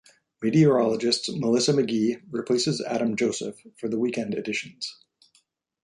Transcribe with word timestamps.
Meteorologist 0.41 1.29
Melissa 1.31 1.73
Magee 1.73 2.17
replaces 2.31 2.81
Adam 2.81 3.15
Joseph 3.15 3.61
for 3.77 3.87
the 3.87 3.99
weekend 3.99 4.33
editions. 4.33 4.97